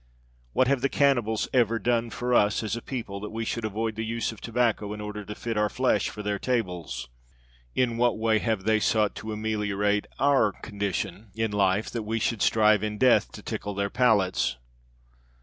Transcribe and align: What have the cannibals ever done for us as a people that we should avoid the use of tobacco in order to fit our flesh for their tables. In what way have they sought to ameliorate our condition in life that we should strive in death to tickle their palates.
What 0.53 0.67
have 0.67 0.81
the 0.81 0.89
cannibals 0.89 1.47
ever 1.53 1.77
done 1.77 2.09
for 2.09 2.33
us 2.33 2.63
as 2.63 2.75
a 2.75 2.81
people 2.81 3.19
that 3.19 3.29
we 3.29 3.45
should 3.45 3.63
avoid 3.63 3.93
the 3.93 4.03
use 4.03 4.31
of 4.31 4.41
tobacco 4.41 4.93
in 4.93 4.99
order 4.99 5.23
to 5.23 5.35
fit 5.35 5.57
our 5.59 5.69
flesh 5.69 6.09
for 6.09 6.23
their 6.23 6.39
tables. 6.39 7.07
In 7.75 7.97
what 7.97 8.17
way 8.17 8.39
have 8.39 8.63
they 8.63 8.79
sought 8.79 9.13
to 9.17 9.31
ameliorate 9.31 10.07
our 10.17 10.53
condition 10.53 11.29
in 11.35 11.51
life 11.51 11.91
that 11.91 12.01
we 12.01 12.17
should 12.17 12.41
strive 12.41 12.81
in 12.81 12.97
death 12.97 13.31
to 13.33 13.43
tickle 13.43 13.75
their 13.75 13.91
palates. 13.91 14.57